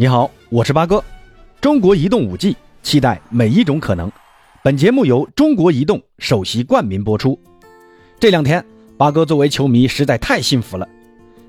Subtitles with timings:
[0.00, 1.02] 你好，我是八哥。
[1.60, 4.08] 中国移动五 G，期待每一种可能。
[4.62, 7.36] 本节目由中国移动首席冠名播出。
[8.20, 8.64] 这两天，
[8.96, 10.88] 八哥作为球迷实在太幸福了。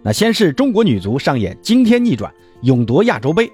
[0.02, 2.34] 那先是中国女足上演惊天逆转，
[2.64, 3.52] 勇夺亚洲杯。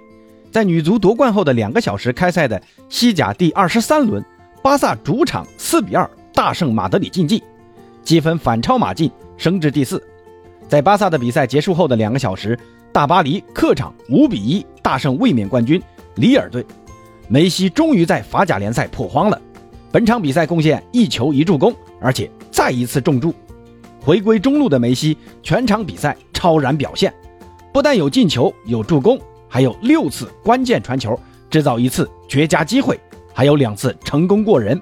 [0.50, 4.24] 在女足夺冠后的两个小时开赛的西甲第二十三轮，
[4.64, 7.44] 巴萨主场四比二大胜马德里竞技，
[8.02, 10.02] 积分反超马竞，升至第四。
[10.70, 12.58] 在巴萨的比赛结束后的两个小时。
[12.96, 15.84] 大巴黎客场五比一大胜卫冕冠军
[16.16, 16.66] 里尔队，
[17.28, 19.38] 梅西终于在法甲联赛破荒了。
[19.92, 23.36] 本场比赛贡献一球一助攻，而且再一次中柱。
[24.00, 27.14] 回归中路的梅西全场比赛超然表现，
[27.74, 29.20] 不但有进球有助攻，
[29.50, 31.20] 还有六次关键传球，
[31.50, 32.98] 制造一次绝佳机会，
[33.34, 34.82] 还有两次成功过人。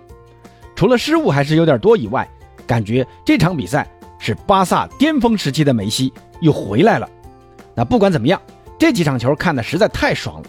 [0.76, 2.30] 除了失误还是有点多以外，
[2.68, 3.90] 感觉这场比赛
[4.20, 7.10] 是巴萨巅峰时期的梅西又回来了。
[7.76, 8.42] 那不管怎么样，
[8.78, 10.48] 这几场球看的实在太爽了。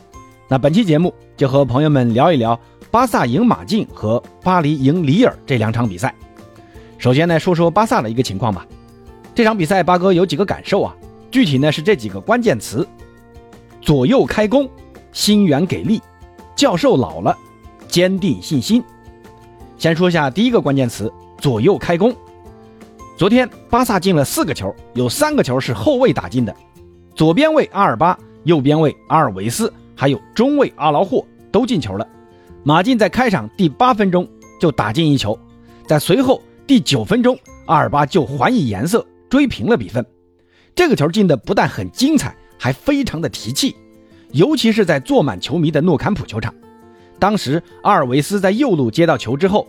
[0.49, 2.59] 那本期节目就和朋友们聊一聊
[2.91, 6.15] 巴萨赢马竞和巴黎赢里尔这两场比赛。
[6.99, 8.67] 首先呢，说说巴萨的一个情况吧。
[9.35, 10.95] 这场比赛八哥有几个感受啊，
[11.31, 12.87] 具体呢是这几个关键词：
[13.81, 14.69] 左右开弓，
[15.13, 16.01] 心源给力，
[16.55, 17.37] 教授老了，
[17.89, 18.85] 坚定信心。
[19.77, 22.15] 先说下第一个关键词：左右开弓。
[23.17, 26.55] 昨天巴萨进了四个球，有三个球是后卫打进的。
[27.15, 32.05] 左边卫阿尔巴，右边卫阿尔维斯，还有中卫阿劳霍都进球了。
[32.65, 34.29] 马竞在开场第八分钟
[34.61, 35.39] 就打进一球，
[35.87, 40.05] 在随后第九分钟，阿尔巴就还以颜色追平了比分。
[40.75, 43.77] 这个球进的不但很精彩，还非常的提气，
[44.33, 46.53] 尤其是在坐满球迷的诺坎普球场。
[47.21, 49.69] 当时阿尔维斯在右路接到球之后，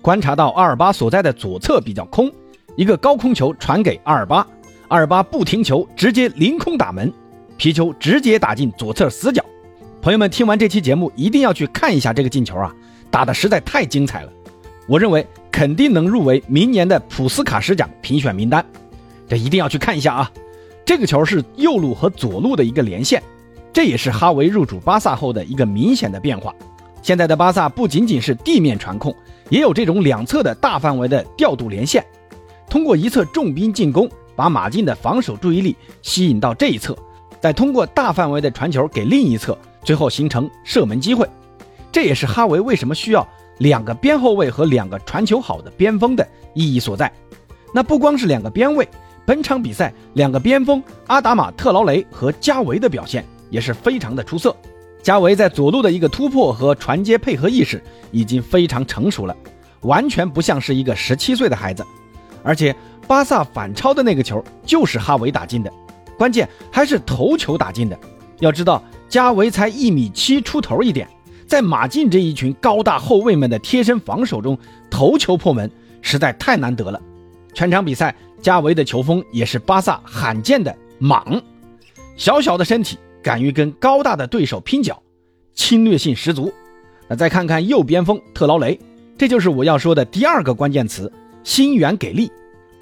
[0.00, 2.32] 观察到阿尔巴所在的左侧比较空，
[2.74, 4.46] 一个高空球传给阿尔巴。
[4.88, 7.12] 阿尔巴不停球，直接凌空打门，
[7.56, 9.44] 皮球直接打进左侧死角。
[10.00, 12.72] 朋友们听完这期节目，一定要去看一下这个进球啊，
[13.10, 14.32] 打的实在太精彩了。
[14.86, 18.64] 我认为肯定能入围明年的普斯卡什奖评选名单，
[19.28, 20.30] 这一定要去看一下啊。
[20.84, 23.20] 这个球是右路和左路的一个连线，
[23.72, 26.54] 这也是哈维入主巴萨后的一个明显的变化。
[27.02, 29.12] 现在的巴萨不仅仅是地面传控，
[29.48, 32.04] 也有这种两侧的大范围的调度连线，
[32.70, 34.08] 通过一侧重兵进攻。
[34.36, 36.96] 把马竞的防守注意力吸引到这一侧，
[37.40, 41.26] 再通过大范围的传球给另一侧，最后形成射门机会。
[41.90, 43.26] 这也是哈维为什么需要
[43.58, 47.10] 两个边后卫和两个传球好的边锋的意义所在。
[47.72, 48.86] 那不光是两个边卫，
[49.24, 54.54] 本场比赛两个边锋阿达马特劳雷和加维的表现也是非常的出色。
[55.02, 57.82] 加维在左路的一个突破和传接配合意识
[58.12, 59.34] 已经非常成熟了，
[59.80, 61.82] 完全不像是一个十七岁的孩子，
[62.42, 62.74] 而且。
[63.06, 65.72] 巴萨反超的那个球就是哈维打进的，
[66.18, 67.98] 关键还是头球打进的。
[68.40, 71.08] 要知道，加维才一米七出头一点，
[71.46, 74.58] 在马竞这一群高大后卫们的贴身防守中，
[74.90, 75.70] 头球破门
[76.02, 77.00] 实在太难得了。
[77.54, 81.40] 全场比赛，加维的球风也是巴萨罕见的莽，
[82.16, 85.02] 小小的身体敢于跟高大的对手拼脚，
[85.54, 86.52] 侵略性十足。
[87.08, 88.78] 那再看看右边锋特劳雷，
[89.16, 91.10] 这就是我要说的第二个关键词：
[91.44, 92.30] 心源给力。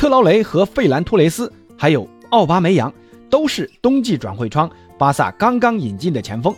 [0.05, 2.93] 特劳雷和费兰托雷斯，还有奥巴梅扬，
[3.31, 6.55] 都是冬季转会窗巴萨刚刚引进的前锋。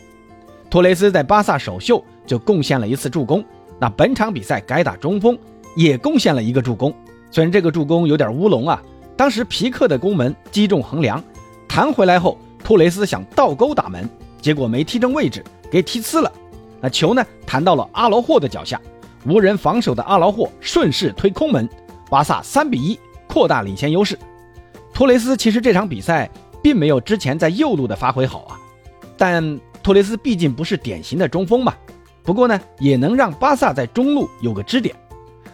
[0.69, 3.45] 托雷斯在巴萨首秀就贡献了一次助攻，
[3.79, 5.39] 那本场比赛改打中锋
[5.77, 6.93] 也贡献了一个助攻。
[7.31, 8.83] 虽然这个助攻有点乌龙啊，
[9.17, 11.23] 当时皮克的攻门击中横梁，
[11.69, 14.11] 弹回来后托雷斯想倒钩打门，
[14.43, 16.33] 结果没踢正位置，给踢呲了。
[16.81, 18.81] 那球呢弹到了阿劳霍的脚下，
[19.25, 21.69] 无人防守的阿劳霍顺势推空门，
[22.11, 22.99] 巴萨三比一。
[23.37, 24.19] 扩大领先优势，
[24.95, 26.31] 托雷斯其实这场比赛
[26.63, 28.57] 并没有之前在右路的发挥好啊，
[29.15, 31.75] 但托雷斯毕竟不是典型的中锋嘛，
[32.23, 34.97] 不过呢也能让巴萨在中路有个支点，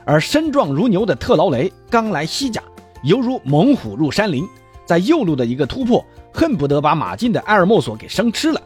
[0.05, 2.63] 而身壮如牛的特劳雷刚来西甲，
[3.03, 4.47] 犹如猛虎入山林，
[4.87, 8.63] 在右路的一个突破，恨不得把马竞的埃尔莫索给生吃了。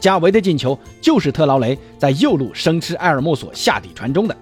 [0.00, 4.36] 加维的进球就是特劳雷在右路生吃埃尔莫索下底传中的，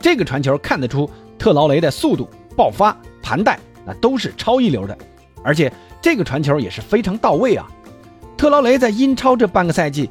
[0.00, 1.08] 这个传球看得出
[1.38, 2.96] 特劳雷的速度爆发。
[3.22, 4.96] 盘带那都是超一流的，
[5.42, 7.66] 而且这个传球也是非常到位啊！
[8.36, 10.10] 特劳雷在英超这半个赛季，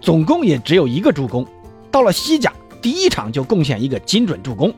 [0.00, 1.46] 总共也只有一个助攻，
[1.90, 2.52] 到了西甲
[2.82, 4.72] 第一场就贡献一个精准助攻，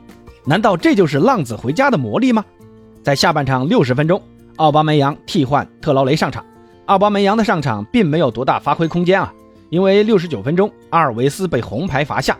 [0.45, 2.43] 难道这就是浪子回家的魔力吗？
[3.03, 4.21] 在下半场六十分钟，
[4.55, 6.45] 奥巴梅扬替换特劳雷上场，
[6.85, 9.33] 奥巴梅扬的上场并没有多大发挥空间啊，
[9.69, 12.37] 因为六十九分钟阿尔维斯被红牌罚下，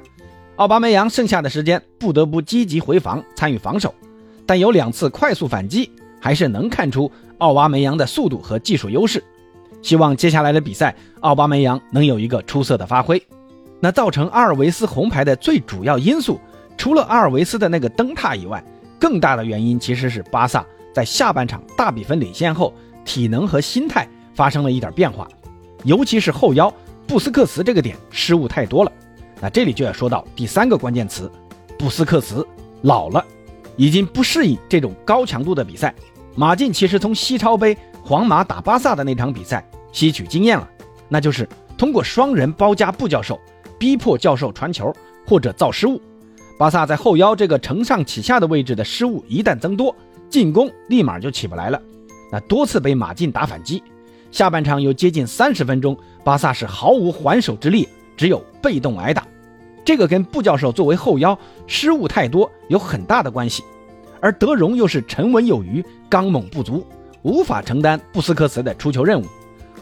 [0.56, 3.94] 奥巴梅扬剩下的时间不得不积极回防参与防守。
[4.50, 9.24] 但有两次快速反击，还是能看出奥巴梅扬的速度和技术优势。
[9.84, 13.24] 希望接下来的比赛，奥巴梅扬能有一个出色的发挥。
[13.80, 16.40] 那造成阿尔维斯红牌的最主要因素，
[16.80, 18.63] 除了阿尔维斯的那个蹬踏以外，
[19.00, 20.66] 更大的原因其实是巴萨
[20.96, 22.74] 在下半场大比分领先后，
[23.06, 25.28] 体能和心态发生了一点变化，
[25.84, 26.74] 尤其是后腰
[27.06, 28.92] 布斯克茨这个点失误太多了。
[29.40, 31.31] 那这里就要说到第三个关键词，
[31.78, 32.44] 布斯克茨
[32.81, 33.24] 老了，
[33.80, 35.96] 已经不适应这种高强度的比赛。
[36.36, 40.70] 马竞其实从西超杯皇马打巴萨的那场比赛吸取经验了，
[41.08, 41.48] 那就是
[41.78, 43.40] 通过双人包夹布教授，
[43.80, 44.94] 逼迫教授传球
[45.26, 46.00] 或者造失误。
[46.58, 49.96] 巴萨在后腰这个承上启下的位置的失误一旦增多，
[50.30, 51.82] 进攻立马就起不来了。
[52.30, 53.82] 那多次被马竞打反击，
[54.30, 57.88] 下半场有接近三十分钟，巴萨是毫无还手之力，
[58.18, 59.25] 只有被动挨打。
[59.89, 63.63] 这个跟布教授作为后腰失误太多有很大的关系。
[64.21, 66.86] 而德容又是沉稳有余、刚猛不足，
[67.24, 69.25] 无法承担布斯克茨的出球任务。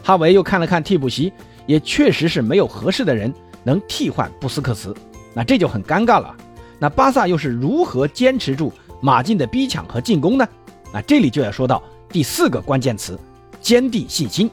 [0.02, 1.30] 哈维又看了看替补席，
[1.66, 3.30] 也确实是没有合适的人
[3.62, 4.96] 能替换布斯克茨，
[5.34, 6.34] 那这就很尴尬了。
[6.78, 8.72] 那巴萨又是如何坚持住
[9.02, 10.48] 马竞的逼抢和进攻呢？
[10.90, 13.20] 那这里就要说到第四个关键词：
[13.60, 14.50] 坚定信心。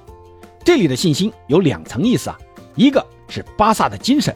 [0.65, 2.37] 这里的信心有两层意思啊，
[2.75, 4.35] 一个是巴萨的精神。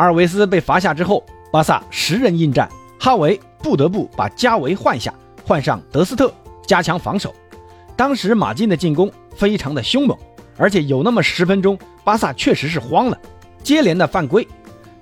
[0.00, 2.66] 阿尔维斯被罚下之后，巴萨十人应战，
[2.98, 3.38] 哈维。
[3.62, 5.12] 不得不把加维换下，
[5.44, 6.32] 换上德斯特，
[6.66, 7.34] 加强防守。
[7.94, 10.16] 当时马竞的进攻非常的凶猛，
[10.56, 13.18] 而且有那么十分钟，巴萨确实是慌了，
[13.62, 14.48] 接连的犯规。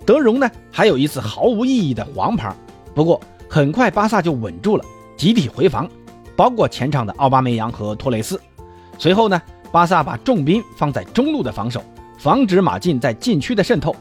[0.04, 2.52] 德容呢，还有一次毫无意义的黄牌。
[2.92, 4.84] 不过很快巴萨就稳住了，
[5.16, 5.88] 集体回防，
[6.34, 8.40] 包括前场的奥巴梅扬和托雷斯。
[8.98, 9.40] 随后呢，
[9.70, 11.80] 巴萨把重兵放在中路的防守，
[12.18, 13.94] 防止马竞在禁区的渗透。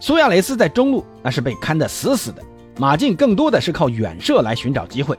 [0.00, 2.42] 苏亚雷斯在中路那是被看得死死的。
[2.76, 5.16] 马竞更多的是靠远射来寻找机会，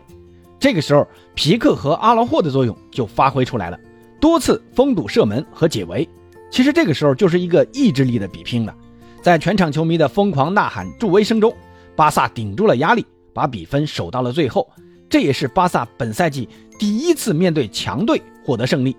[0.60, 3.80] 这个时候皮克和阿劳霍的作用就发挥出来了，
[4.19, 6.07] 多次封堵射门和解围。
[6.51, 8.75] 其实这个时候就是一个意志力的比拼了，
[9.22, 11.56] 在全场球迷的疯狂呐喊助威声中，
[11.95, 14.69] 巴萨顶住了压力，把比分守到了最后。
[15.10, 18.98] 这也是巴萨本赛季第一次面对强队获得胜利，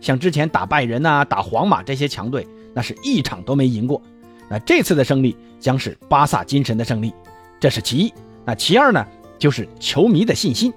[0.00, 4.00] 像之前打拜仁呐、打皇马这些强队，那是一场都没赢过。
[4.50, 7.12] 那这次的胜利将是巴萨精神的胜利。
[7.60, 8.12] 这是其一，
[8.44, 9.04] 那其二呢？
[9.38, 10.72] 就是球迷的信心。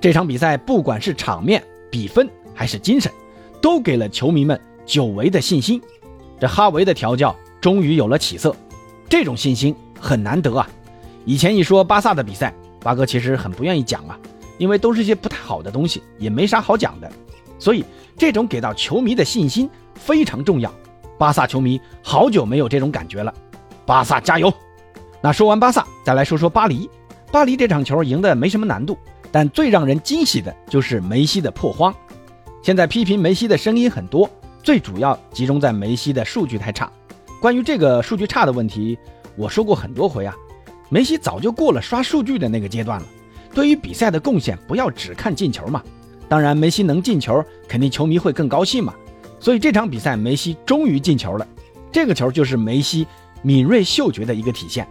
[0.00, 3.10] 这场比赛不管是场面、比分还是精神，
[3.60, 5.82] 都给了球迷们久违的信心。
[6.38, 8.54] 这哈维的调教终于有了起色，
[9.08, 10.68] 这种信心很难得啊！
[11.24, 14.16] 以前一说巴萨的比赛，八哥其实很不愿意讲啊，
[14.58, 17.10] 因为都是些不太好的东西，也没啥好讲的。
[17.58, 17.84] 所以
[18.16, 20.72] 这种给到球迷的信心非常重要。
[21.18, 23.34] 巴萨球迷好久没有这种感觉了，
[23.84, 24.52] 巴萨加油！
[25.20, 26.88] 那说完巴萨，再来说说巴黎。
[27.32, 28.96] 巴黎这场球赢得没什么难度，
[29.32, 31.92] 但最让人惊喜的就是梅西的破荒。
[32.62, 34.30] 现在批评梅西的声音很多，
[34.62, 36.90] 最主要集中在梅西的数据太差。
[37.40, 38.96] 关于这个数据差的问题，
[39.36, 40.34] 我说过很多回啊。
[40.88, 43.06] 梅西早就过了刷数据的那个阶段了。
[43.52, 45.82] 对于比赛的贡献，不要只看进球嘛。
[46.28, 48.94] 当然，梅西能进球，肯定球迷会更高兴嘛。
[49.40, 51.46] 所以这场比赛，梅西终于进球了。
[51.90, 53.06] 这个球就是梅西
[53.42, 54.86] 敏锐嗅觉的一个体现。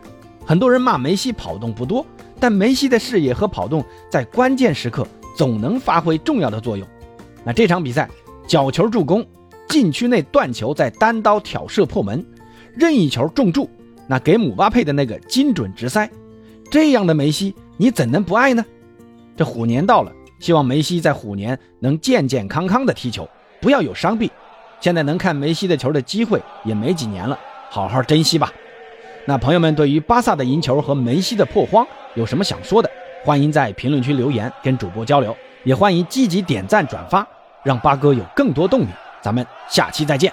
[0.46, 2.06] 很多人骂梅西跑动不多，
[2.40, 5.06] 但梅西的视野和跑动在关键时刻
[5.36, 6.88] 总能发挥重要的作用。
[7.44, 8.10] 那这场比赛，
[8.48, 9.26] 角球助攻，
[9.68, 12.25] 禁区内断球，在单刀挑射破门，
[12.74, 13.70] 任意球中柱，
[14.08, 16.10] 那给姆巴佩的那个精准直塞，
[16.72, 18.66] 这样的梅西你怎能不爱呢？
[19.36, 23.27] 这虎年到了，希望梅西在虎年能健健康康的踢球，
[23.60, 24.30] 不要有伤病。
[24.80, 27.38] 现在能看梅西的球的机会也没几年了，
[27.70, 28.52] 好好珍惜吧。
[29.26, 31.86] 那朋友们对于巴萨的赢球和梅西的破荒
[32.16, 32.90] 有什么想说的？
[33.26, 37.28] 欢迎在评论区留言跟主播交流，也欢迎积极点赞转发，
[37.64, 38.88] 让八哥有更多动力。
[39.22, 40.32] 咱们下期再见。